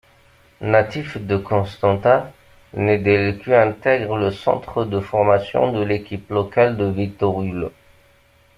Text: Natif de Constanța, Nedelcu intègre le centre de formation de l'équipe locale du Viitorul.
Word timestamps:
Natif 0.75 1.17
de 1.17 1.37
Constanța, 1.37 2.31
Nedelcu 2.73 3.51
intègre 3.53 4.17
le 4.17 4.31
centre 4.31 4.83
de 4.83 4.99
formation 4.99 5.71
de 5.73 5.83
l'équipe 5.83 6.27
locale 6.31 6.75
du 6.75 6.91
Viitorul. 6.91 7.69